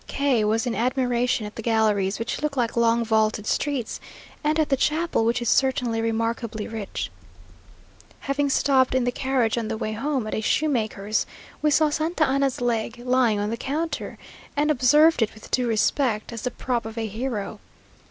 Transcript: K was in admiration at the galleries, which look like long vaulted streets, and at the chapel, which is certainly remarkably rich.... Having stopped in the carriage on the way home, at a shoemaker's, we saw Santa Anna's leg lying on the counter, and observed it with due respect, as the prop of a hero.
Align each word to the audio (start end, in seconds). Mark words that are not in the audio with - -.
K 0.07 0.43
was 0.43 0.65
in 0.65 0.73
admiration 0.73 1.45
at 1.45 1.57
the 1.57 1.61
galleries, 1.61 2.17
which 2.17 2.41
look 2.41 2.57
like 2.57 2.75
long 2.75 3.05
vaulted 3.05 3.45
streets, 3.45 3.99
and 4.43 4.59
at 4.59 4.69
the 4.69 4.75
chapel, 4.75 5.23
which 5.25 5.43
is 5.43 5.49
certainly 5.49 6.01
remarkably 6.01 6.67
rich.... 6.67 7.11
Having 8.21 8.49
stopped 8.49 8.95
in 8.95 9.03
the 9.03 9.11
carriage 9.11 9.59
on 9.59 9.67
the 9.67 9.77
way 9.77 9.93
home, 9.93 10.25
at 10.25 10.33
a 10.33 10.41
shoemaker's, 10.41 11.27
we 11.61 11.69
saw 11.69 11.91
Santa 11.91 12.25
Anna's 12.27 12.61
leg 12.61 12.97
lying 12.97 13.39
on 13.39 13.51
the 13.51 13.57
counter, 13.57 14.17
and 14.57 14.71
observed 14.71 15.21
it 15.21 15.35
with 15.35 15.51
due 15.51 15.67
respect, 15.67 16.33
as 16.33 16.41
the 16.41 16.49
prop 16.49 16.87
of 16.87 16.97
a 16.97 17.05
hero. 17.05 17.59